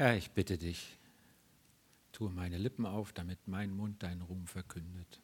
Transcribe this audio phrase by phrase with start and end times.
[0.00, 0.96] Herr, ich bitte dich,
[2.12, 5.18] tue meine Lippen auf, damit mein Mund deinen Ruhm verkündet.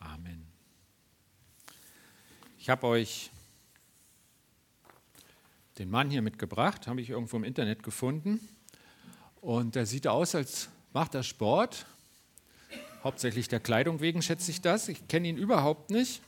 [0.00, 0.44] Amen.
[2.58, 3.30] Ich habe euch
[5.78, 8.40] den Mann hier mitgebracht, habe ich irgendwo im Internet gefunden.
[9.40, 11.86] Und er sieht aus, als macht er Sport.
[13.04, 14.88] Hauptsächlich der Kleidung wegen schätze ich das.
[14.88, 16.22] Ich kenne ihn überhaupt nicht.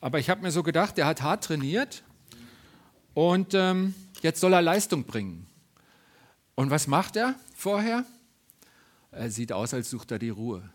[0.00, 2.04] Aber ich habe mir so gedacht, er hat hart trainiert
[3.14, 5.47] und ähm, jetzt soll er Leistung bringen.
[6.58, 8.04] Und was macht er vorher?
[9.12, 10.68] Er sieht aus, als sucht er die Ruhe.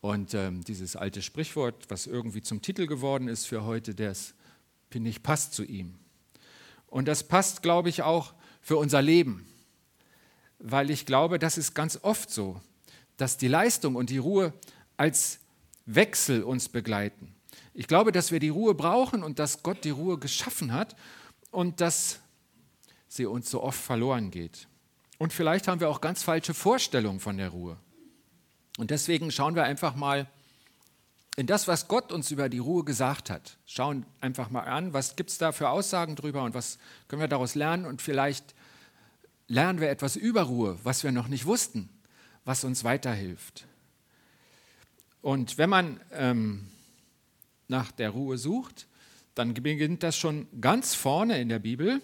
[0.00, 4.32] Und ähm, dieses alte Sprichwort, was irgendwie zum Titel geworden ist für heute, das,
[4.90, 5.96] finde ich, passt zu ihm.
[6.86, 9.46] Und das passt, glaube ich, auch für unser Leben.
[10.58, 12.58] Weil ich glaube, das ist ganz oft so,
[13.18, 14.54] dass die Leistung und die Ruhe
[14.96, 15.40] als
[15.84, 17.34] Wechsel uns begleiten.
[17.74, 20.96] Ich glaube, dass wir die Ruhe brauchen und dass Gott die Ruhe geschaffen hat
[21.50, 22.20] und dass
[23.08, 24.68] sie uns so oft verloren geht.
[25.18, 27.76] Und vielleicht haben wir auch ganz falsche Vorstellungen von der Ruhe.
[28.76, 30.28] Und deswegen schauen wir einfach mal
[31.36, 33.58] in das, was Gott uns über die Ruhe gesagt hat.
[33.66, 37.28] Schauen einfach mal an, was gibt es da für Aussagen drüber und was können wir
[37.28, 37.86] daraus lernen.
[37.86, 38.54] Und vielleicht
[39.48, 41.88] lernen wir etwas über Ruhe, was wir noch nicht wussten,
[42.44, 43.66] was uns weiterhilft.
[45.22, 46.68] Und wenn man ähm,
[47.66, 48.86] nach der Ruhe sucht,
[49.34, 52.00] dann beginnt das schon ganz vorne in der Bibel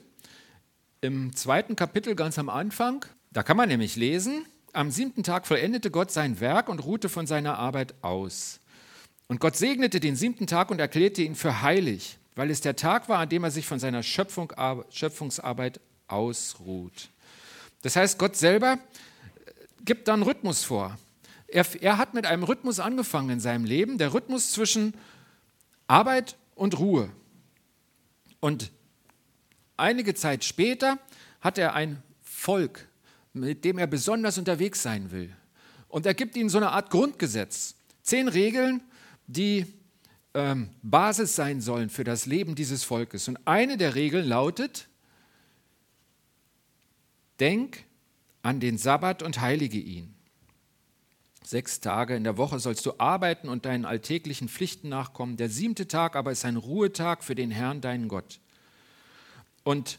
[1.05, 3.05] im zweiten Kapitel ganz am Anfang.
[3.30, 7.27] Da kann man nämlich lesen, am siebten Tag vollendete Gott sein Werk und ruhte von
[7.27, 8.60] seiner Arbeit aus.
[9.28, 13.08] Und Gott segnete den siebten Tag und erklärte ihn für heilig, weil es der Tag
[13.08, 14.52] war, an dem er sich von seiner Schöpfung,
[14.91, 17.10] Schöpfungsarbeit ausruht.
[17.82, 19.50] Das heißt, Gott selber äh,
[19.84, 20.98] gibt dann Rhythmus vor.
[21.47, 24.94] Er, er hat mit einem Rhythmus angefangen in seinem Leben, der Rhythmus zwischen
[25.86, 27.10] Arbeit und Ruhe.
[28.41, 28.72] Und
[29.77, 30.98] Einige Zeit später
[31.41, 32.89] hat er ein Volk,
[33.33, 35.34] mit dem er besonders unterwegs sein will.
[35.89, 37.75] Und er gibt ihnen so eine Art Grundgesetz.
[38.03, 38.82] Zehn Regeln,
[39.26, 39.66] die
[40.34, 43.28] ähm, Basis sein sollen für das Leben dieses Volkes.
[43.28, 44.88] Und eine der Regeln lautet,
[47.41, 47.84] denk
[48.43, 50.15] an den Sabbat und heilige ihn.
[51.43, 55.37] Sechs Tage in der Woche sollst du arbeiten und deinen alltäglichen Pflichten nachkommen.
[55.37, 58.41] Der siebte Tag aber ist ein Ruhetag für den Herrn, deinen Gott.
[59.64, 59.98] Und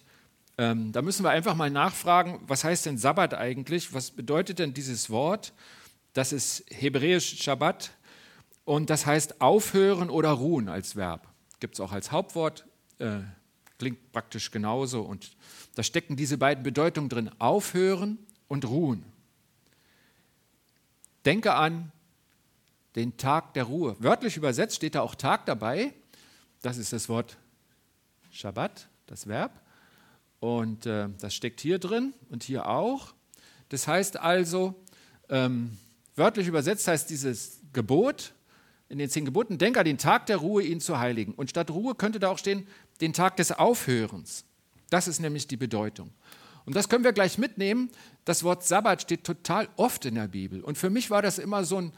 [0.58, 3.94] ähm, da müssen wir einfach mal nachfragen, was heißt denn Sabbat eigentlich?
[3.94, 5.54] Was bedeutet denn dieses Wort?
[6.14, 7.92] Das ist hebräisch Shabbat
[8.64, 11.28] und das heißt aufhören oder ruhen als Verb.
[11.60, 12.66] Gibt es auch als Hauptwort,
[13.00, 13.20] äh,
[13.78, 15.02] klingt praktisch genauso.
[15.02, 15.36] Und
[15.76, 19.04] da stecken diese beiden Bedeutungen drin, aufhören und ruhen.
[21.26, 21.92] Denke an
[22.96, 23.98] den Tag der Ruhe.
[24.00, 25.94] Wörtlich übersetzt steht da auch Tag dabei.
[26.62, 27.38] Das ist das Wort
[28.32, 29.62] Shabbat das Verb.
[30.40, 33.14] Und äh, das steckt hier drin und hier auch.
[33.70, 34.76] Das heißt also,
[35.30, 35.78] ähm,
[36.16, 38.34] wörtlich übersetzt heißt dieses Gebot
[38.90, 41.34] in den zehn Geboten, denk an den Tag der Ruhe, ihn zu heiligen.
[41.34, 42.68] Und statt Ruhe könnte da auch stehen,
[43.02, 44.46] den Tag des Aufhörens.
[44.90, 46.12] Das ist nämlich die Bedeutung.
[46.66, 47.90] Und das können wir gleich mitnehmen.
[48.26, 50.62] Das Wort Sabbat steht total oft in der Bibel.
[50.64, 51.94] Und für mich war das immer so ein,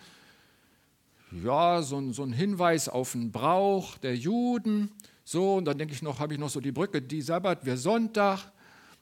[1.32, 4.92] ja, so ein, so ein Hinweis auf einen Brauch der Juden,
[5.30, 7.76] so, und dann denke ich noch, habe ich noch so die Brücke, die Sabbat, wir
[7.76, 8.50] Sonntag.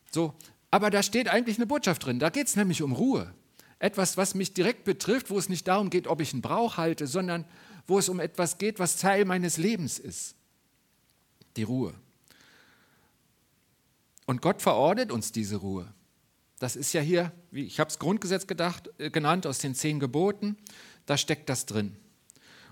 [0.10, 0.34] So,
[0.72, 2.18] aber da steht eigentlich eine Botschaft drin.
[2.18, 3.32] Da geht es nämlich um Ruhe.
[3.78, 7.06] Etwas, was mich direkt betrifft, wo es nicht darum geht, ob ich einen Brauch halte,
[7.06, 7.46] sondern
[7.86, 10.34] wo es um etwas geht, was Teil meines Lebens ist.
[11.58, 11.94] Die Ruhe.
[14.26, 15.94] Und Gott verordnet uns diese Ruhe.
[16.58, 20.58] Das ist ja hier, ich habe es Grundgesetz gedacht, äh, genannt, aus den zehn Geboten.
[21.06, 21.96] Da steckt das drin.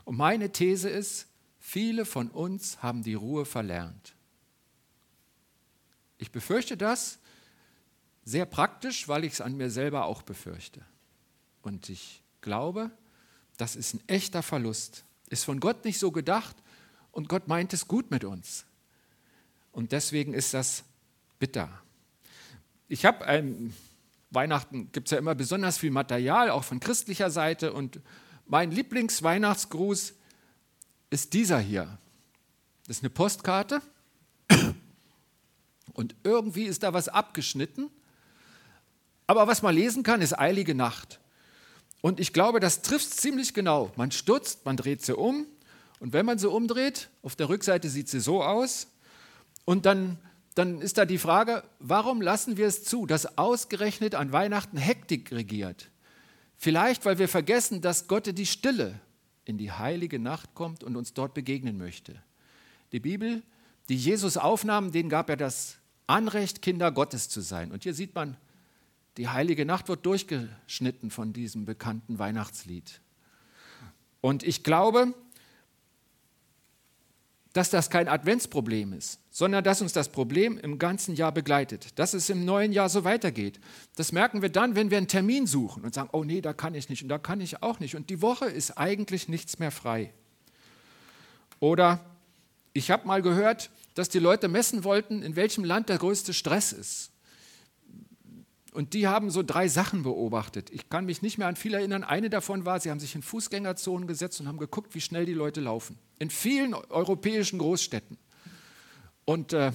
[0.05, 1.27] Und meine These ist,
[1.65, 4.13] Viele von uns haben die Ruhe verlernt.
[6.17, 7.19] Ich befürchte das
[8.25, 10.81] sehr praktisch, weil ich es an mir selber auch befürchte.
[11.61, 12.91] Und ich glaube,
[13.55, 15.05] das ist ein echter Verlust.
[15.29, 16.57] Ist von Gott nicht so gedacht
[17.13, 18.65] und Gott meint es gut mit uns.
[19.71, 20.83] Und deswegen ist das
[21.39, 21.81] bitter.
[22.89, 23.73] Ich habe ein
[24.31, 27.71] Weihnachten gibt es ja immer besonders viel Material, auch von christlicher Seite.
[27.71, 28.01] Und
[28.45, 30.15] mein Lieblingsweihnachtsgruß
[31.13, 31.97] ist dieser hier.
[32.87, 33.81] Das ist eine Postkarte
[35.93, 37.89] und irgendwie ist da was abgeschnitten.
[39.27, 41.19] Aber was man lesen kann, ist eilige Nacht.
[42.01, 43.91] Und ich glaube, das trifft es ziemlich genau.
[43.95, 45.45] Man stutzt, man dreht sie um
[45.99, 48.87] und wenn man sie umdreht, auf der Rückseite sieht sie so aus
[49.65, 50.17] und dann,
[50.55, 55.31] dann ist da die Frage, warum lassen wir es zu, dass ausgerechnet an Weihnachten Hektik
[55.31, 55.91] regiert?
[56.57, 58.99] Vielleicht, weil wir vergessen, dass Gott die Stille
[59.45, 62.21] in die heilige Nacht kommt und uns dort begegnen möchte.
[62.91, 63.43] Die Bibel,
[63.89, 67.71] die Jesus aufnahm, denen gab er das Anrecht, Kinder Gottes zu sein.
[67.71, 68.37] Und hier sieht man
[69.17, 72.99] Die heilige Nacht wird durchgeschnitten von diesem bekannten Weihnachtslied.
[74.21, 75.13] Und ich glaube,
[77.53, 82.15] dass das kein Adventsproblem ist, sondern dass uns das Problem im ganzen Jahr begleitet, dass
[82.15, 83.59] es im neuen Jahr so weitergeht.
[83.95, 86.73] Das merken wir dann, wenn wir einen Termin suchen und sagen, oh nee, da kann
[86.73, 89.71] ich nicht und da kann ich auch nicht und die Woche ist eigentlich nichts mehr
[89.71, 90.11] frei.
[91.59, 92.03] Oder
[92.73, 96.73] ich habe mal gehört, dass die Leute messen wollten, in welchem Land der größte Stress
[96.73, 97.11] ist.
[98.73, 100.71] Und die haben so drei Sachen beobachtet.
[100.71, 102.03] Ich kann mich nicht mehr an viel erinnern.
[102.03, 105.33] Eine davon war, sie haben sich in Fußgängerzonen gesetzt und haben geguckt, wie schnell die
[105.33, 105.99] Leute laufen.
[106.23, 108.17] In vielen europäischen Großstädten.
[109.25, 109.73] Und äh,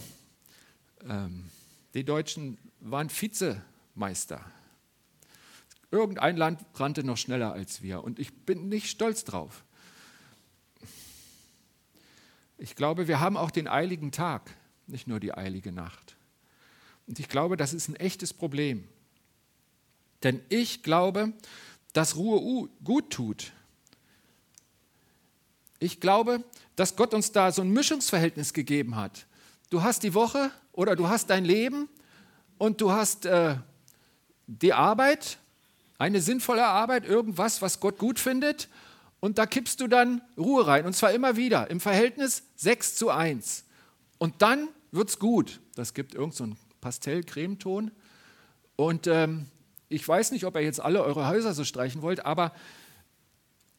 [1.06, 1.50] ähm,
[1.93, 4.43] die Deutschen waren Vizemeister.
[5.91, 8.03] Irgendein Land rannte noch schneller als wir.
[8.03, 9.62] Und ich bin nicht stolz drauf.
[12.56, 14.56] Ich glaube, wir haben auch den eiligen Tag,
[14.87, 16.17] nicht nur die eilige Nacht.
[17.06, 18.89] Und ich glaube, das ist ein echtes Problem.
[20.23, 21.35] Denn ich glaube,
[21.93, 23.53] dass Ruhe gut tut.
[25.79, 26.45] Ich glaube,
[26.77, 29.27] dass Gott uns da so ein Mischungsverhältnis gegeben hat.
[29.71, 31.89] Du hast die Woche oder du hast dein Leben
[32.57, 33.57] und du hast äh,
[34.47, 35.39] die Arbeit,
[35.99, 38.69] eine sinnvolle Arbeit, irgendwas, was Gott gut findet.
[39.21, 40.87] Und da kippst du dann Ruhe rein.
[40.87, 43.65] Und zwar immer wieder im Verhältnis 6 zu 1.
[44.19, 45.61] Und dann wird es gut.
[45.75, 47.91] Das gibt irgendeinen so Pastell-Cremeton.
[48.77, 49.47] Und ähm,
[49.89, 52.53] ich weiß nicht, ob ihr jetzt alle eure Häuser so streichen wollt, aber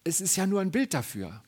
[0.04, 1.42] es ist ja nur ein Bild dafür.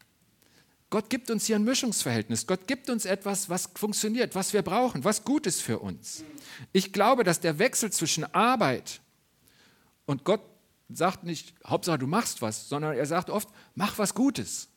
[0.91, 2.45] Gott gibt uns hier ein Mischungsverhältnis.
[2.45, 6.25] Gott gibt uns etwas, was funktioniert, was wir brauchen, was gut ist für uns.
[6.73, 8.99] Ich glaube, dass der Wechsel zwischen Arbeit
[10.05, 10.41] und Gott
[10.89, 14.67] sagt nicht, Hauptsache du machst was, sondern er sagt oft, mach was Gutes.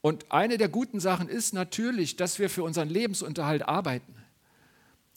[0.00, 4.14] Und eine der guten Sachen ist natürlich, dass wir für unseren Lebensunterhalt arbeiten.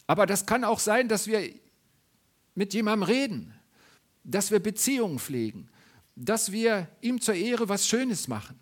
[0.07, 1.49] Aber das kann auch sein, dass wir
[2.53, 3.53] mit jemandem reden,
[4.25, 5.69] dass wir Beziehungen pflegen,
[6.17, 8.59] dass wir ihm zur Ehre was Schönes machen.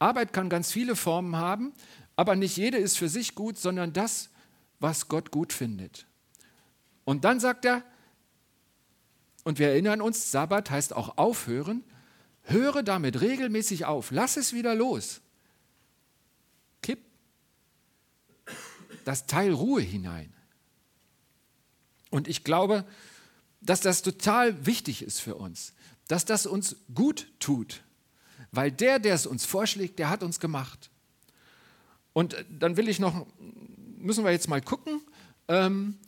[0.00, 1.72] Arbeit kann ganz viele Formen haben,
[2.16, 4.30] aber nicht jede ist für sich gut, sondern das,
[4.80, 6.06] was Gott gut findet.
[7.04, 7.84] Und dann sagt er,
[9.44, 11.84] und wir erinnern uns, Sabbat heißt auch aufhören,
[12.42, 15.20] höre damit regelmäßig auf, lass es wieder los.
[16.82, 17.00] Kipp
[19.04, 20.32] das Teil Ruhe hinein.
[22.10, 22.84] Und ich glaube,
[23.60, 25.74] dass das total wichtig ist für uns,
[26.08, 27.82] dass das uns gut tut,
[28.52, 30.90] weil der, der es uns vorschlägt, der hat uns gemacht.
[32.12, 33.26] Und dann will ich noch,
[33.98, 35.00] müssen wir jetzt mal gucken.
[35.48, 35.98] Ähm,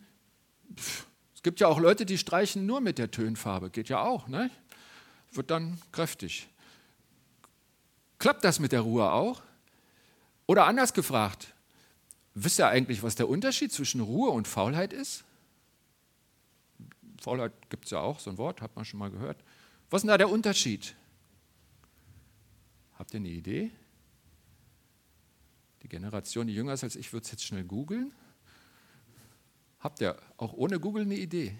[1.35, 4.51] es gibt ja auch Leute, die streichen nur mit der Tönfarbe, geht ja auch, ne?
[5.33, 6.49] wird dann kräftig.
[8.19, 9.43] Klappt das mit der Ruhe auch?
[10.47, 11.55] Oder anders gefragt,
[12.35, 15.25] wisst ihr eigentlich, was der Unterschied zwischen Ruhe und Faulheit ist?
[17.21, 19.39] Faulheit gibt es ja auch, so ein Wort, hat man schon mal gehört.
[19.91, 20.95] Was ist denn da der Unterschied?
[23.03, 23.73] Habt ihr eine Idee?
[25.83, 28.13] Die Generation, die jünger ist als ich, wird es jetzt schnell googeln.
[29.81, 31.59] Habt ihr auch ohne Google eine Idee?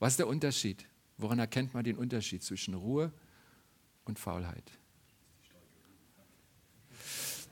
[0.00, 0.86] Was ist der Unterschied?
[1.16, 3.10] Woran erkennt man den Unterschied zwischen Ruhe
[4.04, 4.70] und Faulheit?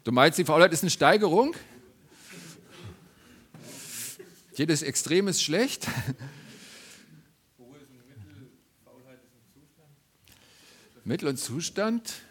[0.04, 1.56] Du meinst, die Faulheit ist eine Steigerung?
[4.52, 5.88] Jedes Extrem ist schlecht.
[11.04, 12.23] Mittel und Zustand.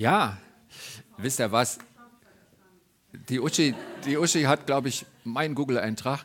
[0.00, 0.38] Ja,
[1.18, 1.78] wisst ihr was?
[3.28, 3.74] Die Uschi,
[4.06, 6.24] die Uschi hat, glaube ich, meinen Google-Eintrag.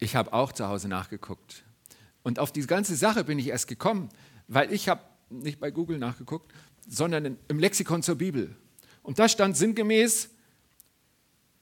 [0.00, 1.62] Ich habe auch zu Hause nachgeguckt.
[2.24, 4.08] Und auf diese ganze Sache bin ich erst gekommen,
[4.48, 6.52] weil ich habe nicht bei Google nachgeguckt,
[6.88, 8.56] sondern im Lexikon zur Bibel.
[9.04, 10.30] Und da stand sinngemäß,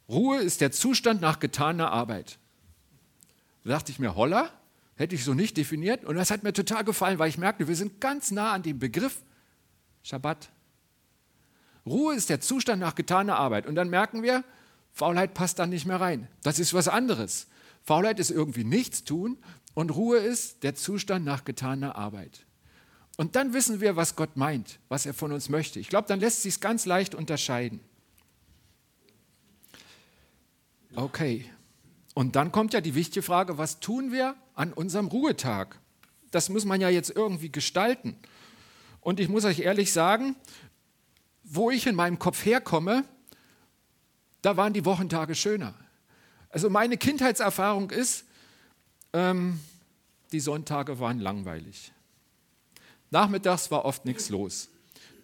[0.09, 2.39] Ruhe ist der Zustand nach getaner Arbeit.
[3.65, 4.51] Da dachte ich mir, holla,
[4.95, 6.07] hätte ich so nicht definiert.
[6.07, 8.79] Und das hat mir total gefallen, weil ich merkte, wir sind ganz nah an dem
[8.79, 9.21] Begriff
[10.03, 10.49] Schabbat.
[11.87, 13.67] Ruhe ist der Zustand nach getaner Arbeit.
[13.67, 14.45] Und dann merken wir,
[14.93, 16.29] Faulheit passt dann nicht mehr rein.
[16.43, 17.47] Das ist was anderes.
[17.83, 19.37] Faulheit ist irgendwie nichts tun
[19.75, 22.47] und Ruhe ist der Zustand nach getaner Arbeit.
[23.17, 25.79] Und dann wissen wir, was Gott meint, was er von uns möchte.
[25.79, 27.81] Ich glaube, dann lässt sich es ganz leicht unterscheiden.
[30.97, 31.45] Okay.
[32.15, 35.79] Und dann kommt ja die wichtige Frage, was tun wir an unserem Ruhetag?
[36.31, 38.17] Das muss man ja jetzt irgendwie gestalten.
[39.01, 40.35] Und ich muss euch ehrlich sagen,
[41.55, 43.05] wo ich in meinem Kopf herkomme,
[44.43, 45.75] da waren die Wochentage schöner.
[46.51, 48.25] Also meine Kindheitserfahrung ist,
[49.13, 49.61] ähm,
[50.33, 51.93] die Sonntage waren langweilig.
[53.11, 54.69] Nachmittags war oft nichts los.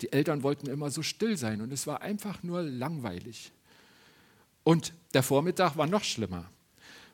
[0.00, 3.52] Die Eltern wollten immer so still sein und es war einfach nur langweilig.
[4.62, 6.48] Und der Vormittag war noch schlimmer.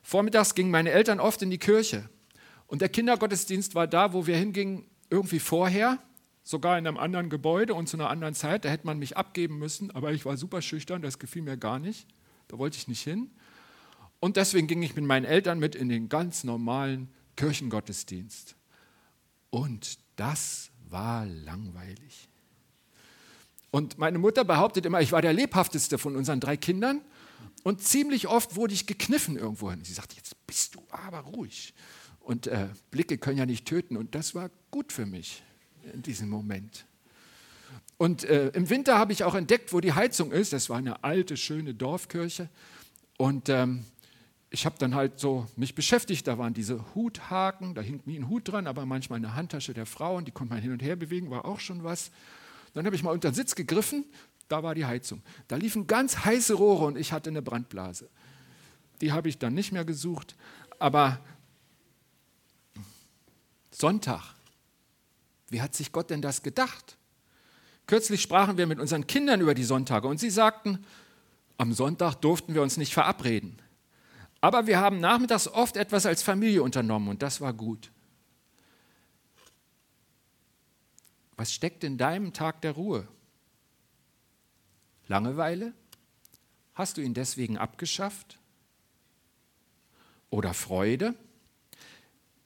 [0.03, 2.09] Vormittags gingen meine Eltern oft in die Kirche
[2.67, 5.99] und der Kindergottesdienst war da, wo wir hingingen, irgendwie vorher,
[6.47, 8.63] sogar in einem anderen Gebäude und zu einer anderen Zeit.
[8.63, 11.77] Da hätte man mich abgeben müssen, aber ich war super schüchtern, das gefiel mir gar
[11.77, 12.07] nicht.
[12.47, 13.29] Da wollte ich nicht hin.
[14.21, 18.55] Und deswegen ging ich mit meinen Eltern mit in den ganz normalen Kirchengottesdienst.
[19.49, 22.29] Und das war langweilig.
[23.69, 27.01] Und meine Mutter behauptet immer, ich war der lebhafteste von unseren drei Kindern.
[27.63, 29.83] Und ziemlich oft wurde ich gekniffen irgendwo hin.
[29.83, 31.73] Sie sagt, jetzt bist du aber ruhig.
[32.21, 33.97] Und äh, Blicke können ja nicht töten.
[33.97, 35.43] Und das war gut für mich
[35.93, 36.85] in diesem Moment.
[37.97, 40.53] Und äh, im Winter habe ich auch entdeckt, wo die Heizung ist.
[40.53, 42.49] Das war eine alte, schöne Dorfkirche.
[43.17, 43.85] Und ähm,
[44.49, 46.27] ich habe dann halt so mich beschäftigt.
[46.27, 49.85] Da waren diese Huthaken, da hing nie ein Hut dran, aber manchmal eine Handtasche der
[49.85, 52.11] Frau und die konnte man hin und her bewegen, war auch schon was.
[52.73, 54.05] Dann habe ich mal unter den Sitz gegriffen,
[54.47, 55.21] da war die Heizung.
[55.47, 58.09] Da liefen ganz heiße Rohre und ich hatte eine Brandblase.
[59.01, 60.35] Die habe ich dann nicht mehr gesucht,
[60.79, 61.19] aber
[63.71, 64.36] Sonntag,
[65.49, 66.97] wie hat sich Gott denn das gedacht?
[67.85, 70.85] Kürzlich sprachen wir mit unseren Kindern über die Sonntage und sie sagten,
[71.57, 73.61] am Sonntag durften wir uns nicht verabreden.
[74.41, 77.91] Aber wir haben nachmittags oft etwas als Familie unternommen und das war gut.
[81.37, 83.07] Was steckt in deinem Tag der Ruhe?
[85.07, 85.73] Langeweile?
[86.73, 88.37] Hast du ihn deswegen abgeschafft?
[90.29, 91.15] Oder Freude?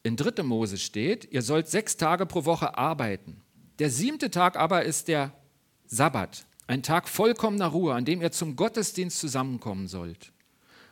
[0.03, 0.43] In 3.
[0.43, 3.41] Mose steht, ihr sollt sechs Tage pro Woche arbeiten.
[3.79, 5.33] Der siebte Tag aber ist der
[5.85, 10.31] Sabbat, ein Tag vollkommener Ruhe, an dem ihr zum Gottesdienst zusammenkommen sollt.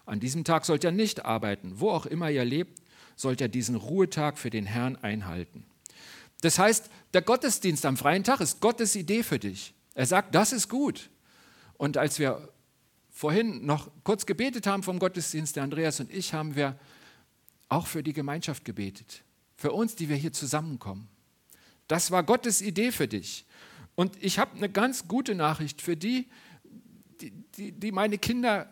[0.05, 1.79] An diesem Tag sollt ihr nicht arbeiten.
[1.79, 2.81] Wo auch immer ihr lebt,
[3.15, 5.65] sollt ihr diesen Ruhetag für den Herrn einhalten.
[6.41, 9.73] Das heißt, der Gottesdienst am freien Tag ist Gottes Idee für dich.
[9.93, 11.09] Er sagt, das ist gut.
[11.77, 12.49] Und als wir
[13.09, 16.79] vorhin noch kurz gebetet haben vom Gottesdienst, der Andreas und ich, haben wir
[17.69, 19.23] auch für die Gemeinschaft gebetet.
[19.55, 21.07] Für uns, die wir hier zusammenkommen.
[21.87, 23.45] Das war Gottes Idee für dich.
[23.95, 26.27] Und ich habe eine ganz gute Nachricht für die,
[27.21, 28.71] die, die, die meine Kinder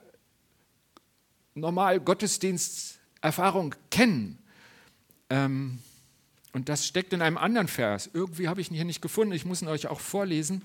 [1.53, 4.37] normal Gottesdiensterfahrung kennen.
[5.29, 5.79] Ähm,
[6.53, 8.09] und das steckt in einem anderen Vers.
[8.13, 9.33] Irgendwie habe ich ihn hier nicht gefunden.
[9.33, 10.61] Ich muss ihn euch auch vorlesen.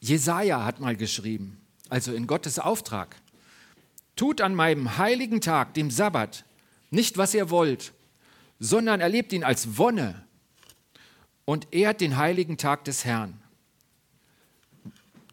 [0.00, 3.16] Jesaja hat mal geschrieben, also in Gottes Auftrag:
[4.20, 6.44] Tut an meinem heiligen Tag, dem Sabbat,
[6.90, 7.94] nicht was ihr wollt,
[8.58, 10.26] sondern erlebt ihn als Wonne
[11.46, 13.40] und ehrt den heiligen Tag des Herrn.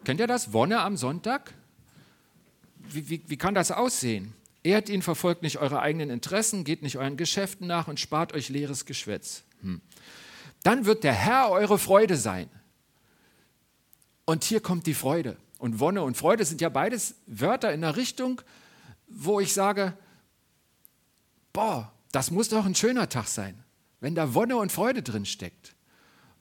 [0.04, 0.54] Kennt ihr das?
[0.54, 1.52] Wonne am Sonntag?
[2.88, 4.32] wie, wie, wie kann das aussehen?
[4.62, 8.48] Ehrt ihn, verfolgt nicht eure eigenen Interessen, geht nicht euren Geschäften nach und spart euch
[8.48, 9.44] leeres Geschwätz.
[9.60, 9.82] Hm.
[10.62, 12.48] Dann wird der Herr eure Freude sein.
[14.24, 15.36] Und hier kommt die Freude.
[15.58, 18.40] Und Wonne und Freude sind ja beides Wörter in der Richtung,
[19.08, 19.96] wo ich sage,
[21.52, 23.62] boah, das muss doch ein schöner Tag sein,
[24.00, 25.74] wenn da Wonne und Freude drin steckt.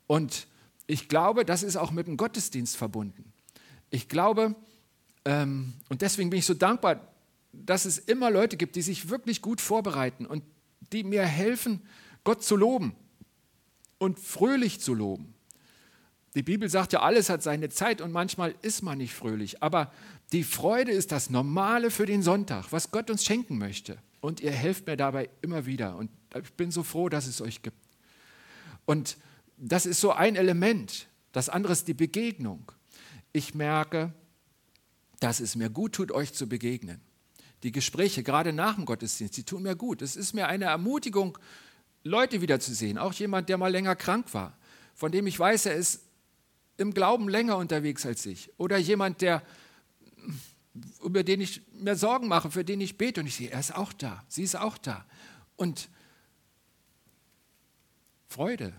[0.05, 0.47] Und
[0.85, 3.33] ich glaube, das ist auch mit dem Gottesdienst verbunden.
[3.89, 4.55] Ich glaube,
[5.25, 7.01] ähm, und deswegen bin ich so dankbar,
[7.51, 10.43] dass es immer Leute gibt, die sich wirklich gut vorbereiten und
[10.93, 11.81] die mir helfen,
[12.23, 12.95] Gott zu loben
[13.97, 15.33] und fröhlich zu loben.
[16.35, 19.63] Die Bibel sagt ja, alles hat seine Zeit und manchmal ist man nicht fröhlich.
[19.63, 19.91] Aber
[20.33, 23.97] die Freude ist das Normale für den Sonntag, was Gott uns schenken möchte.
[24.19, 25.95] Und ihr helft mir dabei immer wieder.
[25.95, 26.09] Und
[26.41, 27.77] ich bin so froh, dass es euch gibt.
[28.85, 29.17] Und
[29.57, 31.07] das ist so ein Element.
[31.31, 32.71] Das andere ist die Begegnung.
[33.31, 34.13] Ich merke,
[35.19, 37.01] dass es mir gut tut, euch zu begegnen.
[37.63, 40.01] Die Gespräche, gerade nach dem Gottesdienst, die tun mir gut.
[40.01, 41.37] Es ist mir eine Ermutigung,
[42.03, 42.97] Leute wiederzusehen.
[42.97, 44.57] Auch jemand, der mal länger krank war,
[44.93, 46.01] von dem ich weiß, er ist
[46.77, 48.51] im Glauben länger unterwegs als ich.
[48.57, 49.41] Oder jemand, der,
[51.03, 53.75] über den ich mir Sorgen mache, für den ich bete und ich sehe, er ist
[53.75, 55.05] auch da, sie ist auch da.
[55.55, 55.89] Und
[58.27, 58.73] Freude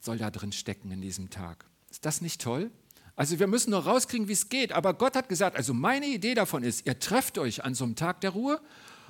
[0.00, 1.64] soll da drin stecken in diesem Tag.
[1.90, 2.70] Ist das nicht toll?
[3.16, 4.72] Also wir müssen nur rauskriegen, wie es geht.
[4.72, 7.96] Aber Gott hat gesagt, also meine Idee davon ist, ihr trefft euch an so einem
[7.96, 8.60] Tag der Ruhe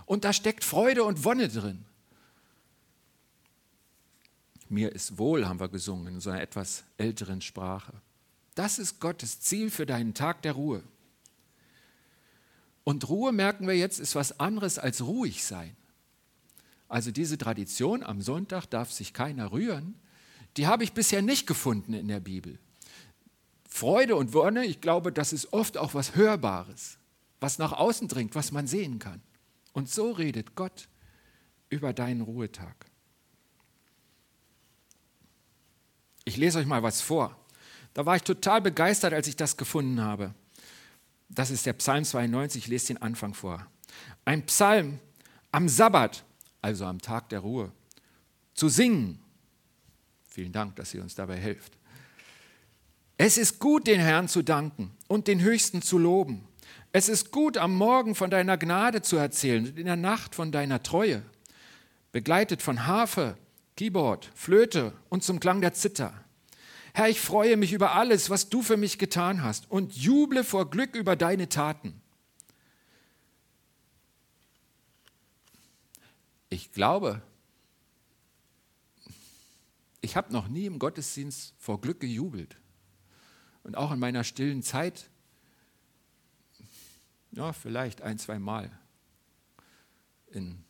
[0.06, 1.84] und da steckt Freude und Wonne drin.
[4.68, 7.92] Mir ist wohl, haben wir gesungen in so einer etwas älteren Sprache.
[8.54, 10.82] Das ist Gottes Ziel für deinen Tag der Ruhe.
[12.84, 15.76] Und Ruhe, merken wir jetzt, ist was anderes als ruhig sein.
[16.88, 19.94] Also diese Tradition, am Sonntag darf sich keiner rühren,
[20.56, 22.58] die habe ich bisher nicht gefunden in der Bibel.
[23.68, 26.98] Freude und Wonne, ich glaube, das ist oft auch was Hörbares,
[27.38, 29.22] was nach außen dringt, was man sehen kann.
[29.72, 30.88] Und so redet Gott
[31.68, 32.74] über deinen Ruhetag.
[36.24, 37.36] Ich lese euch mal was vor.
[37.94, 40.34] Da war ich total begeistert, als ich das gefunden habe.
[41.30, 43.66] Das ist der Psalm 92, ich lese den Anfang vor.
[44.24, 44.98] Ein Psalm
[45.52, 46.24] am Sabbat,
[46.60, 47.72] also am Tag der Ruhe,
[48.54, 49.20] zu singen.
[50.28, 51.78] Vielen Dank, dass ihr uns dabei helft.
[53.16, 56.46] Es ist gut, den Herrn zu danken und den Höchsten zu loben.
[56.92, 60.50] Es ist gut, am Morgen von deiner Gnade zu erzählen und in der Nacht von
[60.50, 61.22] deiner Treue,
[62.12, 63.36] begleitet von Harfe,
[63.76, 66.12] Keyboard, Flöte und zum Klang der Zither.
[66.92, 70.70] Herr, ich freue mich über alles, was du für mich getan hast und juble vor
[70.70, 72.00] Glück über deine Taten.
[76.48, 77.22] Ich glaube,
[80.00, 82.56] ich habe noch nie im Gottesdienst vor Glück gejubelt.
[83.62, 85.08] Und auch in meiner stillen Zeit,
[87.32, 88.70] ja, vielleicht ein, zwei Mal
[90.28, 90.64] in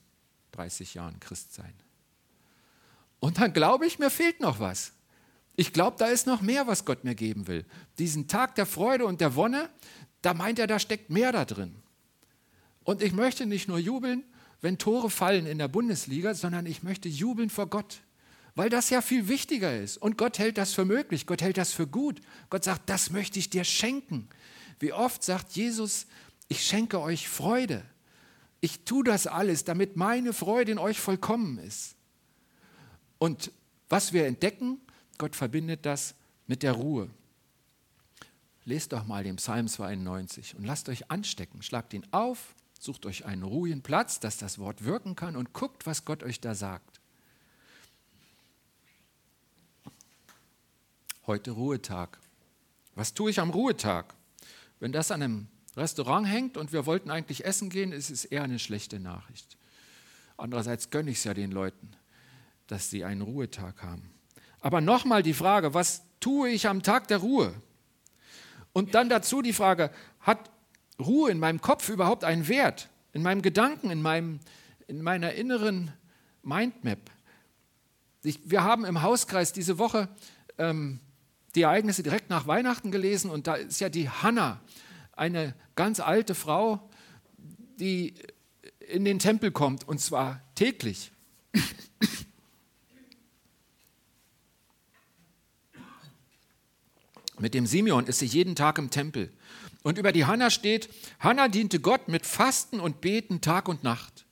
[0.53, 1.73] 30 Jahren Christsein.
[3.21, 4.93] Und dann glaube ich, mir fehlt noch was.
[5.57, 7.65] Ich glaube, da ist noch mehr, was Gott mir geben will.
[7.99, 9.69] Diesen Tag der Freude und der Wonne,
[10.23, 11.75] da meint er, da steckt mehr da drin.
[12.85, 14.25] Und ich möchte nicht nur jubeln,
[14.61, 18.01] wenn Tore fallen in der Bundesliga, sondern ich möchte jubeln vor Gott,
[18.55, 19.97] weil das ja viel wichtiger ist.
[19.97, 22.21] Und Gott hält das für möglich, Gott hält das für gut.
[22.51, 24.29] Gott sagt, das möchte ich dir schenken.
[24.79, 26.07] Wie oft sagt Jesus,
[26.49, 27.85] ich schenke euch Freude.
[28.61, 31.95] Ich tue das alles, damit meine Freude in euch vollkommen ist.
[33.19, 33.53] Und
[33.89, 34.81] was wir entdecken,
[35.21, 36.15] Gott verbindet das
[36.47, 37.11] mit der Ruhe.
[38.65, 41.61] Lest doch mal den Psalm 92 und lasst euch anstecken.
[41.61, 45.85] Schlagt ihn auf, sucht euch einen ruhigen Platz, dass das Wort wirken kann und guckt,
[45.85, 47.03] was Gott euch da sagt.
[51.27, 52.19] Heute Ruhetag.
[52.95, 54.15] Was tue ich am Ruhetag?
[54.79, 58.43] Wenn das an einem Restaurant hängt und wir wollten eigentlich essen gehen, ist es eher
[58.43, 59.59] eine schlechte Nachricht.
[60.39, 61.91] Andererseits gönne ich es ja den Leuten,
[62.69, 64.15] dass sie einen Ruhetag haben.
[64.61, 67.55] Aber nochmal die Frage, was tue ich am Tag der Ruhe?
[68.73, 70.51] Und dann dazu die Frage, hat
[70.99, 72.89] Ruhe in meinem Kopf überhaupt einen Wert?
[73.13, 74.41] In meinem Gedanken, in, meinem,
[74.87, 75.93] in meiner inneren
[76.43, 76.99] Mindmap?
[78.23, 80.09] Ich, wir haben im Hauskreis diese Woche
[80.59, 81.01] ähm,
[81.55, 84.61] die Ereignisse direkt nach Weihnachten gelesen und da ist ja die Hanna,
[85.13, 86.89] eine ganz alte Frau,
[87.79, 88.15] die
[88.79, 91.13] in den Tempel kommt und zwar täglich.
[97.41, 99.33] Mit dem Simeon ist sie jeden Tag im Tempel.
[99.83, 104.27] Und über die Hanna steht, Hanna diente Gott mit Fasten und Beten Tag und Nacht.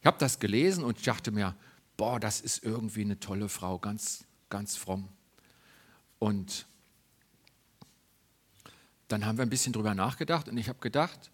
[0.00, 1.56] Ich habe das gelesen und ich dachte mir,
[1.96, 5.08] boah, das ist irgendwie eine tolle Frau, ganz, ganz fromm.
[6.18, 6.66] Und
[9.08, 11.30] dann haben wir ein bisschen drüber nachgedacht und ich habe gedacht,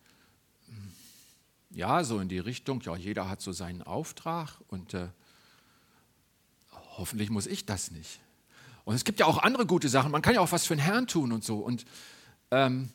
[1.70, 5.08] ja, so in die Richtung, ja, jeder hat so seinen Auftrag und äh,
[6.96, 8.20] hoffentlich muss ich das nicht.
[8.84, 10.10] Und es gibt ja auch andere gute Sachen.
[10.10, 11.58] Man kann ja auch was für den Herrn tun und so.
[11.58, 11.84] Und
[12.50, 12.90] ähm,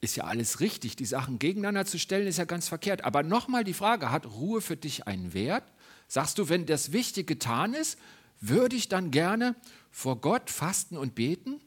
[0.00, 0.96] ist ja alles richtig.
[0.96, 3.04] Die Sachen gegeneinander zu stellen, ist ja ganz verkehrt.
[3.04, 5.64] Aber nochmal die Frage, hat Ruhe für dich einen Wert?
[6.08, 7.98] Sagst du, wenn das Wichtige getan ist,
[8.40, 9.54] würde ich dann gerne
[9.90, 11.60] vor Gott fasten und beten?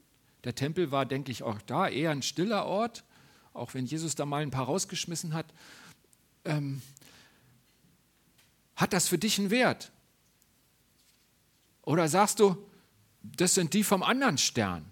[0.44, 3.04] Der Tempel war, denke ich, auch da eher ein stiller Ort,
[3.54, 5.48] auch wenn Jesus da mal ein paar rausgeschmissen hat.
[6.44, 6.82] Ähm,
[8.76, 9.92] hat das für dich einen Wert?
[11.84, 12.58] Oder sagst du,
[13.38, 14.92] das sind die vom anderen Stern.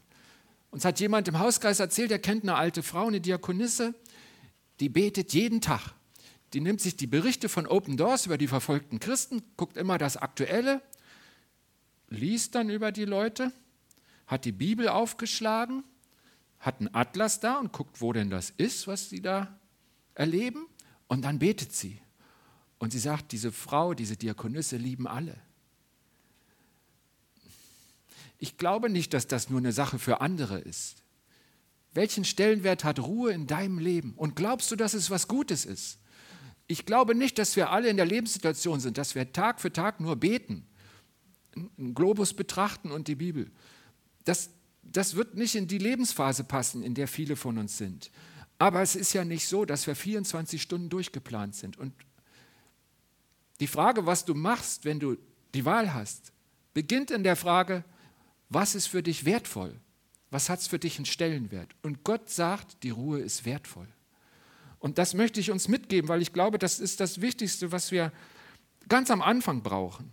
[0.72, 3.93] Uns hat jemand im Hauskreis erzählt, er kennt eine alte Frau, eine Diakonisse,
[4.80, 5.93] die betet jeden Tag.
[6.54, 10.17] Die nimmt sich die Berichte von Open Doors über die verfolgten Christen, guckt immer das
[10.17, 10.82] Aktuelle,
[12.10, 13.52] liest dann über die Leute,
[14.28, 15.84] hat die Bibel aufgeschlagen,
[16.60, 19.60] hat einen Atlas da und guckt, wo denn das ist, was sie da
[20.15, 20.67] erleben,
[21.08, 22.00] und dann betet sie.
[22.80, 25.36] Und sie sagt, diese Frau, diese Diakonisse lieben alle.
[28.43, 30.97] Ich glaube nicht, dass das nur eine Sache für andere ist.
[31.93, 34.15] Welchen Stellenwert hat Ruhe in deinem Leben?
[34.17, 35.97] Und glaubst du, dass es was Gutes ist?
[36.67, 40.01] Ich glaube nicht, dass wir alle in der Lebenssituation sind, dass wir Tag für Tag
[40.01, 40.67] nur beten,
[41.56, 43.49] einen Globus betrachten und die Bibel.
[44.25, 44.49] Das,
[44.82, 48.12] das wird nicht in die Lebensphase passen, in der viele von uns sind.
[48.60, 51.77] Aber es ist ja nicht so, dass wir 24 Stunden durchgeplant sind.
[51.77, 51.93] Und
[53.62, 55.15] die Frage, was du machst, wenn du
[55.53, 56.34] die Wahl hast,
[56.73, 57.86] beginnt in der Frage,
[58.54, 59.80] was ist für dich wertvoll?
[60.30, 61.76] Was hat es für dich einen Stellenwert?
[61.84, 63.88] Und Gott sagt, die Ruhe ist wertvoll.
[64.80, 68.12] Und das möchte ich uns mitgeben, weil ich glaube, das ist das Wichtigste, was wir
[68.89, 70.12] ganz am Anfang brauchen.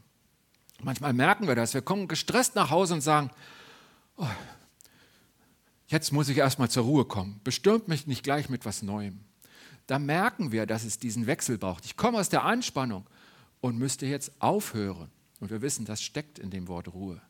[0.83, 1.75] Manchmal merken wir das.
[1.75, 3.31] Wir kommen gestresst nach Hause und sagen,
[4.17, 4.27] oh,
[5.89, 7.41] jetzt muss ich erstmal zur Ruhe kommen.
[7.43, 9.21] Bestürmt mich nicht gleich mit was Neuem.
[9.87, 11.85] Da merken wir, dass es diesen Wechsel braucht.
[11.85, 13.07] Ich komme aus der Anspannung
[13.61, 15.11] und müsste jetzt aufhören.
[15.41, 17.21] Und wir wissen, das steckt in dem Wort Ruhe.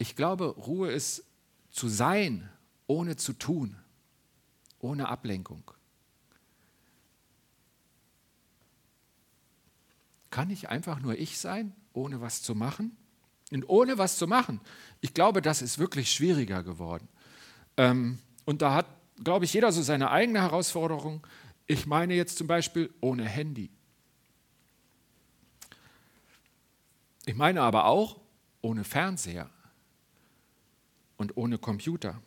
[0.00, 1.26] Ich glaube, Ruhe ist
[1.70, 2.48] zu sein,
[2.86, 3.76] ohne zu tun,
[4.78, 5.70] ohne Ablenkung.
[10.30, 12.96] Kann ich einfach nur ich sein, ohne was zu machen?
[13.52, 14.62] Und ohne was zu machen,
[15.02, 17.06] ich glaube, das ist wirklich schwieriger geworden.
[17.76, 18.86] Ähm, und da hat,
[19.22, 21.26] glaube ich, jeder so seine eigene Herausforderung.
[21.66, 23.68] Ich meine jetzt zum Beispiel ohne Handy.
[27.26, 28.18] Ich meine aber auch
[28.62, 29.50] ohne Fernseher
[31.20, 32.18] und ohne Computer.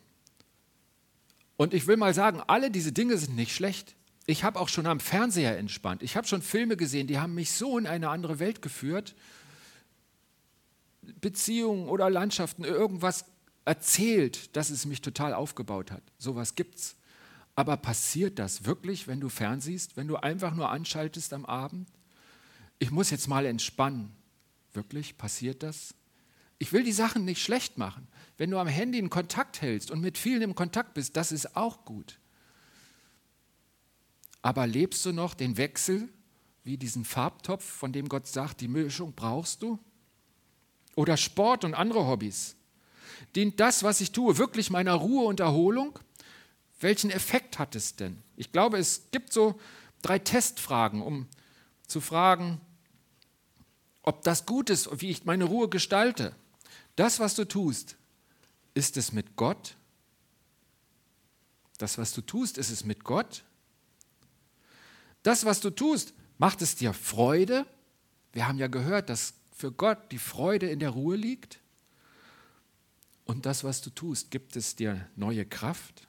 [1.56, 3.96] Und ich will mal sagen, alle diese Dinge sind nicht schlecht.
[4.24, 6.04] Ich habe auch schon am Fernseher entspannt.
[6.04, 9.16] Ich habe schon Filme gesehen, die haben mich so in eine andere Welt geführt.
[11.20, 13.24] Beziehungen oder Landschaften, irgendwas
[13.64, 16.04] erzählt, dass es mich total aufgebaut hat.
[16.16, 16.96] Sowas gibt's.
[17.56, 21.88] Aber passiert das wirklich, wenn du fernsiehst, wenn du einfach nur anschaltest am Abend?
[22.78, 24.14] Ich muss jetzt mal entspannen.
[24.72, 25.94] Wirklich passiert das?
[26.58, 28.06] Ich will die Sachen nicht schlecht machen.
[28.36, 31.56] Wenn du am Handy einen Kontakt hältst und mit vielen im Kontakt bist, das ist
[31.56, 32.18] auch gut.
[34.42, 36.08] Aber lebst du noch den Wechsel
[36.64, 39.78] wie diesen Farbtopf, von dem Gott sagt, die Mischung brauchst du?
[40.96, 42.56] Oder Sport und andere Hobbys?
[43.36, 45.98] Dient das, was ich tue, wirklich meiner Ruhe und Erholung?
[46.80, 48.22] Welchen Effekt hat es denn?
[48.36, 49.60] Ich glaube, es gibt so
[50.02, 51.28] drei Testfragen, um
[51.86, 52.60] zu fragen,
[54.02, 56.34] ob das gut ist, wie ich meine Ruhe gestalte.
[56.96, 57.96] Das, was du tust,
[58.74, 59.76] ist es mit Gott?
[61.78, 63.44] Das, was du tust, ist es mit Gott?
[65.22, 67.66] Das, was du tust, macht es dir Freude?
[68.32, 71.60] Wir haben ja gehört, dass für Gott die Freude in der Ruhe liegt.
[73.24, 76.06] Und das, was du tust, gibt es dir neue Kraft?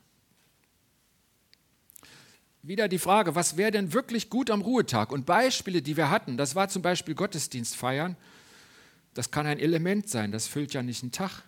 [2.62, 5.12] Wieder die Frage, was wäre denn wirklich gut am Ruhetag?
[5.12, 8.18] Und Beispiele, die wir hatten, das war zum Beispiel Gottesdienst feiern.
[9.14, 11.44] Das kann ein Element sein, das füllt ja nicht einen Tag.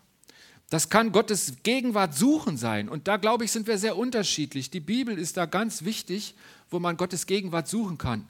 [0.70, 2.90] Das kann Gottes Gegenwart suchen sein.
[2.90, 4.70] Und da, glaube ich, sind wir sehr unterschiedlich.
[4.70, 6.36] Die Bibel ist da ganz wichtig,
[6.70, 8.28] wo man Gottes Gegenwart suchen kann.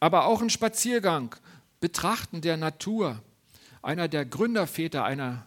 [0.00, 1.34] Aber auch ein Spaziergang,
[1.80, 3.22] Betrachten der Natur.
[3.80, 5.46] Einer der Gründerväter einer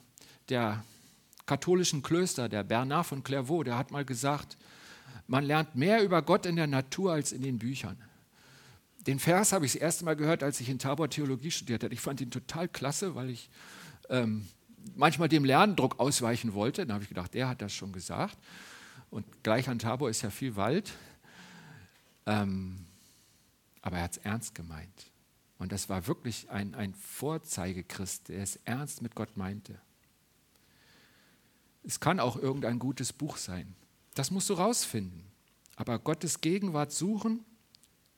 [0.49, 0.83] der
[1.45, 4.57] katholischen Klöster, der Bernard von Clairvaux, der hat mal gesagt,
[5.27, 7.97] man lernt mehr über Gott in der Natur als in den Büchern
[9.07, 11.93] den Vers habe ich das erste Mal gehört, als ich in Tabor Theologie studiert habe.
[11.93, 13.49] Ich fand ihn total klasse, weil ich
[14.09, 14.47] ähm,
[14.95, 16.85] manchmal dem Lerndruck ausweichen wollte.
[16.85, 18.37] Dann habe ich gedacht, der hat das schon gesagt.
[19.09, 20.91] Und gleich an Tabor ist ja viel Wald.
[22.25, 22.85] Ähm,
[23.81, 25.11] aber er hat es ernst gemeint.
[25.57, 29.79] Und das war wirklich ein, ein Vorzeigechrist, der es ernst mit Gott meinte.
[31.83, 33.75] Es kann auch irgendein gutes Buch sein.
[34.15, 35.23] Das musst du rausfinden.
[35.75, 37.45] Aber Gottes Gegenwart suchen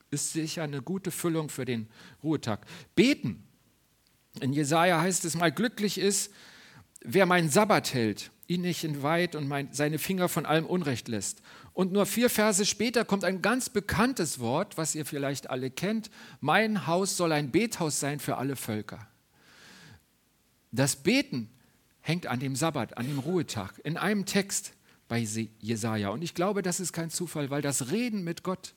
[0.09, 1.89] ist sicher eine gute Füllung für den
[2.21, 2.65] Ruhetag.
[2.95, 3.43] Beten.
[4.39, 6.31] In Jesaja heißt es mal: Glücklich ist,
[7.03, 11.41] wer meinen Sabbat hält, ihn nicht entweiht und mein, seine Finger von allem Unrecht lässt.
[11.73, 16.09] Und nur vier Verse später kommt ein ganz bekanntes Wort, was ihr vielleicht alle kennt:
[16.39, 19.07] Mein Haus soll ein Bethaus sein für alle Völker.
[20.71, 21.49] Das Beten
[22.01, 24.73] hängt an dem Sabbat, an dem Ruhetag, in einem Text
[25.07, 26.09] bei Jesaja.
[26.09, 28.73] Und ich glaube, das ist kein Zufall, weil das Reden mit Gott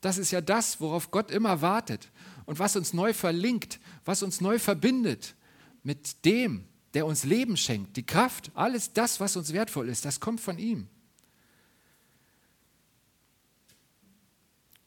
[0.00, 2.10] das ist ja das, worauf Gott immer wartet
[2.46, 5.34] und was uns neu verlinkt, was uns neu verbindet
[5.82, 10.20] mit dem, der uns Leben schenkt, die Kraft, alles das, was uns wertvoll ist, das
[10.20, 10.88] kommt von ihm.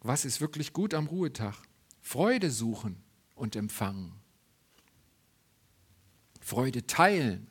[0.02, 1.56] Was ist wirklich gut am Ruhetag?
[2.02, 2.98] Freude suchen
[3.36, 4.14] und empfangen.
[6.40, 7.48] Freude teilen.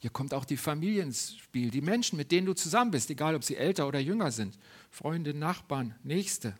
[0.00, 3.34] Hier kommt auch die Familie ins Spiel, die Menschen, mit denen du zusammen bist, egal
[3.34, 4.56] ob sie älter oder jünger sind.
[4.90, 6.56] Freunde, Nachbarn, Nächste.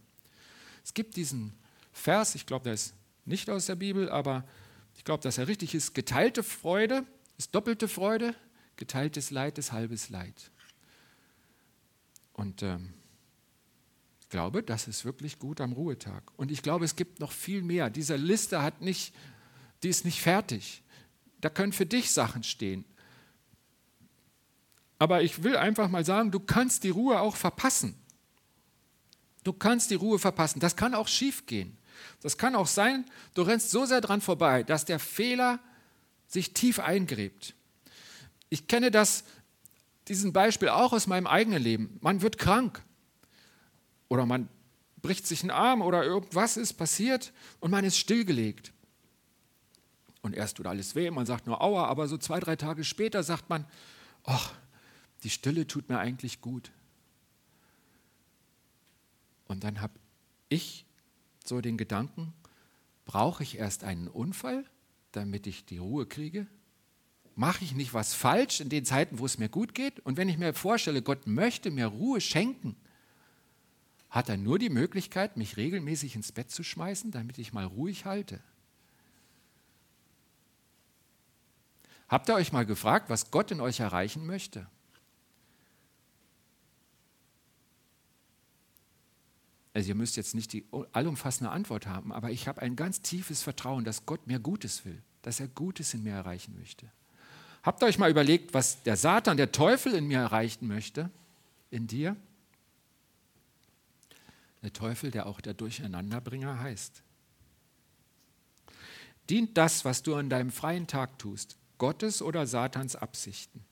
[0.85, 1.55] Es gibt diesen
[1.93, 4.45] Vers, ich glaube, der ist nicht aus der Bibel, aber
[4.97, 5.95] ich glaube, dass er richtig ist.
[5.95, 7.07] Geteilte Freude
[7.41, 8.35] ist doppelte Freude,
[8.77, 10.51] geteiltes Leid ist halbes Leid.
[12.35, 12.93] Und ähm,
[14.21, 16.23] ich glaube, das ist wirklich gut am Ruhetag.
[16.37, 17.89] Und ich glaube, es gibt noch viel mehr.
[17.89, 19.15] Diese Liste hat nicht,
[19.83, 20.83] die ist nicht fertig.
[21.41, 22.85] Da können für dich Sachen stehen.
[24.99, 27.95] Aber ich will einfach mal sagen, du kannst die Ruhe auch verpassen.
[29.45, 30.61] Du kannst die Ruhe verpassen.
[30.61, 31.79] Das kann auch schief gehen.
[32.21, 35.59] Das kann auch sein, du rennst so sehr dran vorbei, dass der Fehler
[36.31, 37.55] sich tief eingräbt.
[38.49, 39.25] Ich kenne das,
[40.09, 41.99] diesen Beispiel auch aus meinem eigenen Leben.
[42.01, 42.83] Man wird krank
[44.09, 44.49] oder man
[45.03, 48.73] bricht sich einen Arm oder irgendwas ist passiert und man ist stillgelegt.
[50.23, 53.23] Und erst tut alles weh, man sagt nur Aua, aber so zwei, drei Tage später
[53.23, 53.67] sagt man,
[54.25, 54.55] ach,
[55.25, 56.71] die Stille tut mir eigentlich gut.
[59.49, 59.95] Und dann habe
[60.49, 60.87] ich
[61.45, 62.33] so den Gedanken,
[63.05, 64.65] brauche ich erst einen Unfall,
[65.13, 66.47] damit ich die Ruhe kriege?
[67.41, 70.01] mache ich nicht was falsch in den Zeiten, wo es mir gut geht?
[70.01, 72.77] Und wenn ich mir vorstelle, Gott möchte mir Ruhe schenken,
[74.11, 78.05] hat er nur die Möglichkeit, mich regelmäßig ins Bett zu schmeißen, damit ich mal ruhig
[78.05, 78.43] halte.
[82.09, 84.67] Habt ihr euch mal gefragt, was Gott in euch erreichen möchte?
[89.81, 93.43] Also ihr müsst jetzt nicht die allumfassende Antwort haben, aber ich habe ein ganz tiefes
[93.43, 96.85] Vertrauen, dass Gott mir Gutes will, dass er Gutes in mir erreichen möchte.
[97.63, 101.09] Habt ihr euch mal überlegt, was der Satan, der Teufel in mir erreichen möchte,
[101.71, 102.15] in dir?
[104.61, 107.03] Der Teufel, der auch der Durcheinanderbringer heißt.
[109.31, 113.65] Dient das, was du an deinem freien Tag tust, Gottes oder Satans Absichten?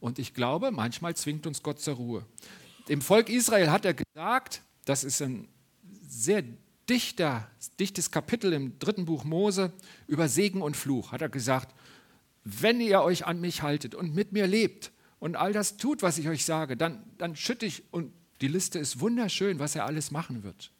[0.00, 2.26] Und ich glaube, manchmal zwingt uns Gott zur Ruhe.
[2.88, 5.48] Dem Volk Israel hat er gesagt, das ist ein
[6.06, 6.44] sehr
[6.88, 7.48] dichter,
[7.80, 9.72] dichtes Kapitel im dritten Buch Mose
[10.06, 11.74] über Segen und Fluch, hat er gesagt,
[12.44, 16.18] wenn ihr euch an mich haltet und mit mir lebt und all das tut, was
[16.18, 20.10] ich euch sage, dann, dann schütte ich, und die Liste ist wunderschön, was er alles
[20.10, 20.70] machen wird.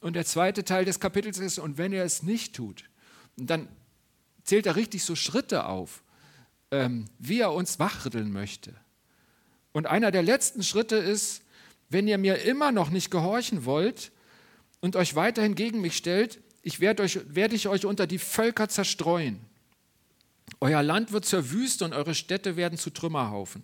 [0.00, 2.84] Und der zweite Teil des Kapitels ist, und wenn er es nicht tut,
[3.36, 3.68] dann
[4.44, 6.02] zählt er richtig so Schritte auf,
[6.70, 8.74] ähm, wie er uns wachrütteln möchte.
[9.78, 11.42] Und einer der letzten Schritte ist,
[11.88, 14.10] wenn ihr mir immer noch nicht gehorchen wollt
[14.80, 18.68] und euch weiterhin gegen mich stellt, ich werde, euch, werde ich euch unter die Völker
[18.68, 19.38] zerstreuen.
[20.58, 23.62] Euer Land wird zur Wüste und eure Städte werden zu Trümmerhaufen.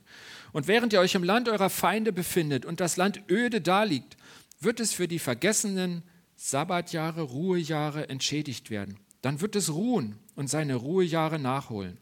[0.52, 4.16] Und während ihr euch im Land eurer Feinde befindet und das Land öde daliegt,
[4.60, 6.04] wird es für die vergessenen
[6.36, 9.00] Sabbatjahre, Ruhejahre entschädigt werden.
[9.20, 11.98] Dann wird es ruhen und seine Ruhejahre nachholen.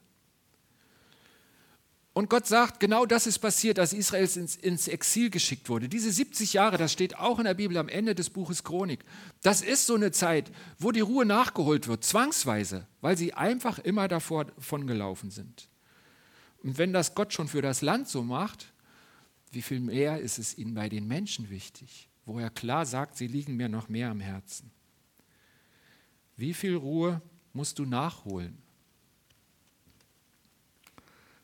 [2.14, 5.88] Und Gott sagt, genau das ist passiert, als Israel ins, ins, Exil geschickt wurde.
[5.88, 9.02] Diese 70 Jahre, das steht auch in der Bibel am Ende des Buches Chronik.
[9.42, 14.08] Das ist so eine Zeit, wo die Ruhe nachgeholt wird, zwangsweise, weil sie einfach immer
[14.08, 15.70] davon gelaufen sind.
[16.62, 18.72] Und wenn das Gott schon für das Land so macht,
[19.50, 23.26] wie viel mehr ist es ihnen bei den Menschen wichtig, wo er klar sagt, sie
[23.26, 24.70] liegen mir noch mehr am Herzen.
[26.36, 27.22] Wie viel Ruhe
[27.52, 28.61] musst du nachholen?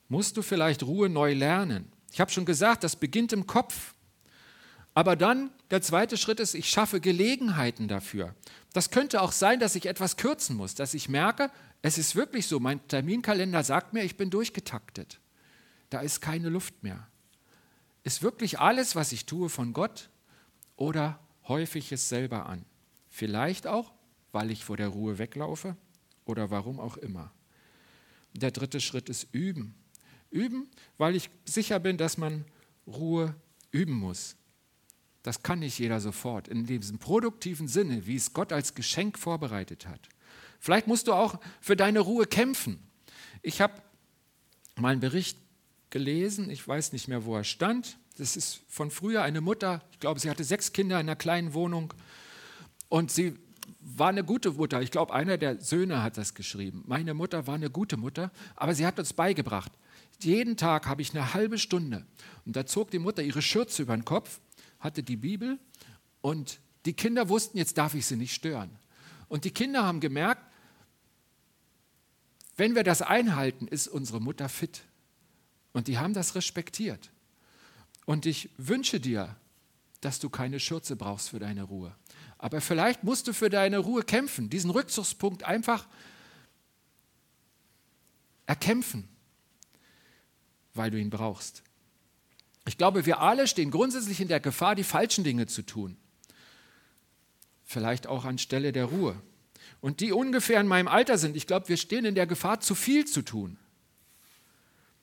[0.09, 1.91] Musst du vielleicht Ruhe neu lernen.
[2.13, 3.95] Ich habe schon gesagt, das beginnt im Kopf.
[4.95, 8.35] Aber dann, der zweite Schritt ist, ich schaffe Gelegenheiten dafür.
[8.73, 11.51] Das könnte auch sein, dass ich etwas kürzen muss, dass ich merke,
[11.83, 15.21] es ist wirklich so, mein Terminkalender sagt mir, ich bin durchgetaktet.
[15.91, 17.07] Da ist keine Luft mehr.
[18.03, 20.11] Ist wirklich alles, was ich tue, von Gott
[20.77, 22.65] oder häufig ich es selber an?
[23.09, 23.93] Vielleicht auch,
[24.33, 25.77] weil ich vor der Ruhe weglaufe
[26.25, 27.33] oder warum auch immer.
[28.35, 29.75] Der dritte Schritt ist üben.
[30.31, 32.45] Üben, weil ich sicher bin, dass man
[32.87, 33.35] Ruhe
[33.71, 34.37] üben muss.
[35.23, 39.87] Das kann nicht jeder sofort, in diesem produktiven Sinne, wie es Gott als Geschenk vorbereitet
[39.87, 40.09] hat.
[40.61, 42.79] Vielleicht musst du auch für deine Ruhe kämpfen.
[43.43, 43.75] Ich habe
[44.77, 45.39] mal einen Bericht
[45.91, 47.99] gelesen, ich weiß nicht mehr, wo er stand.
[48.17, 51.55] Das ist von früher eine Mutter, ich glaube, sie hatte sechs Kinder in einer kleinen
[51.55, 51.95] Wohnung
[52.89, 53.39] und sie
[53.81, 54.83] war eine gute Mutter.
[54.83, 56.85] Ich glaube, einer der Söhne hat das geschrieben.
[56.87, 59.73] Meine Mutter war eine gute Mutter, aber sie hat uns beigebracht,
[60.25, 62.07] jeden Tag habe ich eine halbe Stunde.
[62.45, 64.41] Und da zog die Mutter ihre Schürze über den Kopf,
[64.81, 65.59] hatte die Bibel
[66.21, 68.71] und die Kinder wussten, jetzt darf ich sie nicht stören.
[69.29, 70.43] Und die Kinder haben gemerkt,
[72.57, 74.83] wenn wir das einhalten, ist unsere Mutter fit.
[75.73, 77.11] Und die haben das respektiert.
[78.05, 79.37] Und ich wünsche dir,
[80.01, 81.95] dass du keine Schürze brauchst für deine Ruhe.
[82.39, 85.87] Aber vielleicht musst du für deine Ruhe kämpfen, diesen Rückzugspunkt einfach
[88.47, 89.09] erkämpfen
[90.79, 91.63] weil du ihn brauchst.
[92.67, 95.97] Ich glaube, wir alle stehen grundsätzlich in der Gefahr, die falschen Dinge zu tun.
[97.65, 99.21] Vielleicht auch anstelle der Ruhe.
[99.81, 102.75] Und die ungefähr in meinem Alter sind, ich glaube, wir stehen in der Gefahr, zu
[102.75, 103.59] viel zu tun.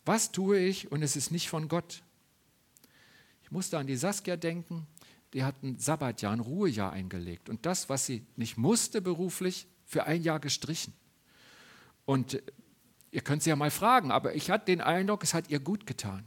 [0.05, 2.03] Was tue ich und es ist nicht von Gott?
[3.43, 4.87] Ich musste an die Saskia denken,
[5.33, 10.05] die hat ein Sabbatjahr, ein Ruhejahr eingelegt und das, was sie nicht musste beruflich, für
[10.05, 10.93] ein Jahr gestrichen.
[12.05, 12.41] Und
[13.15, 15.87] Ihr könnt sie ja mal fragen, aber ich hatte den Eindruck, es hat ihr gut
[15.87, 16.25] getan.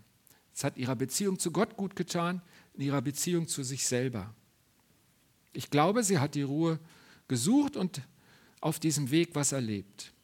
[0.54, 2.40] Es hat ihrer Beziehung zu Gott gut getan,
[2.72, 4.32] in ihrer Beziehung zu sich selber.
[5.52, 6.78] Ich glaube, sie hat die Ruhe
[7.28, 8.00] gesucht und
[8.62, 10.14] auf diesem Weg was erlebt.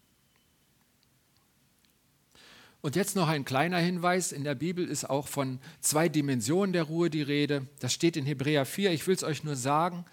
[2.80, 4.32] Und jetzt noch ein kleiner Hinweis.
[4.32, 7.68] In der Bibel ist auch von zwei Dimensionen der Ruhe die Rede.
[7.80, 8.90] Das steht in Hebräer 4.
[8.90, 10.06] Ich will es euch nur sagen.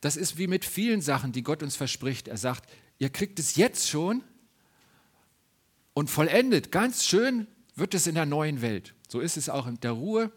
[0.00, 2.26] Das ist wie mit vielen Sachen, die Gott uns verspricht.
[2.26, 4.24] Er sagt, ihr kriegt es jetzt schon,
[5.94, 8.94] und vollendet, ganz schön, wird es in der neuen Welt.
[9.08, 10.30] So ist es auch in der Ruhe.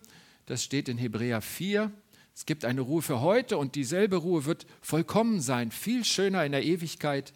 [0.46, 1.92] Das steht in Hebräer 4.
[2.36, 6.52] Es gibt eine Ruhe für heute und dieselbe Ruhe wird vollkommen sein, viel schöner in
[6.52, 7.34] der Ewigkeit.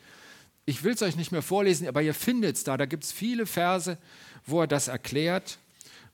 [0.65, 2.75] Ich will es euch nicht mehr vorlesen, aber ihr findet es da.
[2.75, 3.97] Da gibt es viele Verse,
[4.45, 5.57] wo er das erklärt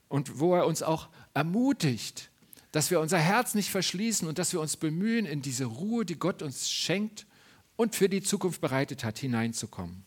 [0.08, 2.30] und wo er uns auch ermutigt,
[2.70, 6.18] dass wir unser Herz nicht verschließen und dass wir uns bemühen, in diese Ruhe, die
[6.18, 7.26] Gott uns schenkt
[7.74, 10.04] und für die Zukunft bereitet hat, hineinzukommen.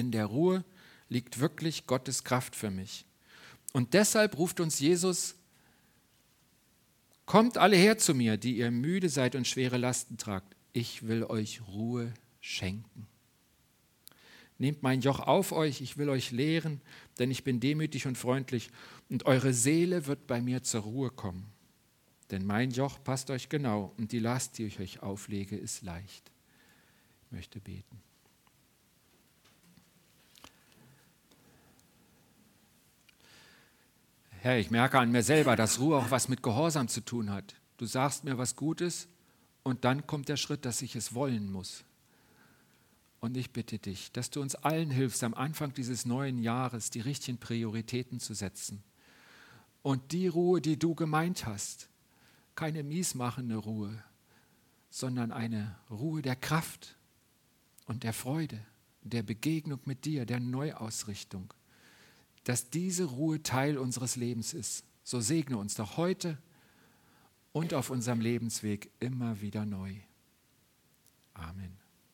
[0.00, 0.64] In der Ruhe
[1.10, 3.04] liegt wirklich Gottes Kraft für mich.
[3.74, 5.34] Und deshalb ruft uns Jesus,
[7.26, 10.56] kommt alle her zu mir, die ihr müde seid und schwere Lasten tragt.
[10.72, 13.08] Ich will euch Ruhe schenken.
[14.56, 16.80] Nehmt mein Joch auf euch, ich will euch lehren,
[17.18, 18.70] denn ich bin demütig und freundlich,
[19.10, 21.52] und eure Seele wird bei mir zur Ruhe kommen.
[22.30, 26.32] Denn mein Joch passt euch genau, und die Last, die ich euch auflege, ist leicht.
[27.26, 28.00] Ich möchte beten.
[34.42, 37.56] Herr, ich merke an mir selber, dass Ruhe auch was mit Gehorsam zu tun hat.
[37.76, 39.06] Du sagst mir was Gutes
[39.64, 41.84] und dann kommt der Schritt, dass ich es wollen muss.
[43.20, 47.00] Und ich bitte dich, dass du uns allen hilfst, am Anfang dieses neuen Jahres die
[47.00, 48.82] richtigen Prioritäten zu setzen.
[49.82, 51.90] Und die Ruhe, die du gemeint hast,
[52.54, 54.02] keine miesmachende Ruhe,
[54.88, 56.96] sondern eine Ruhe der Kraft
[57.84, 58.58] und der Freude,
[59.02, 61.52] der Begegnung mit dir, der Neuausrichtung,
[62.44, 64.84] dass diese Ruhe Teil unseres Lebens ist.
[65.02, 66.38] So segne uns doch heute
[67.52, 69.94] und auf unserem Lebensweg immer wieder neu.
[71.34, 71.79] Amen.